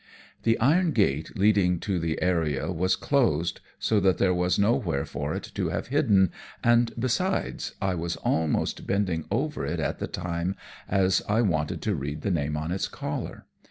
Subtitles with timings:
[0.41, 5.35] "The iron gate leading to the area was closed, so that there was nowhere for
[5.35, 6.31] it to have hidden,
[6.63, 10.55] and, besides, I was almost bending over it at the time,
[10.89, 13.45] as I wanted to read the name on its collar.